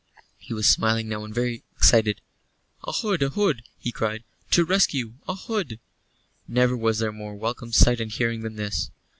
He 0.39 0.51
was 0.55 0.67
smiling 0.67 1.07
now 1.07 1.23
and 1.23 1.31
very 1.31 1.63
excited. 1.77 2.21
"A 2.85 2.91
Hood! 2.91 3.21
a 3.21 3.29
Hood!" 3.29 3.61
he 3.77 3.91
cried. 3.91 4.23
"To 4.49 4.65
the 4.65 4.71
rescue. 4.71 5.13
A 5.27 5.35
Hood!" 5.35 5.79
Never 6.47 6.75
was 6.75 6.97
there 6.97 7.11
more 7.11 7.35
welcome 7.35 7.71
sight 7.71 8.01
and 8.01 8.11
hearing 8.11 8.41
than 8.41 8.55
this. 8.55 8.89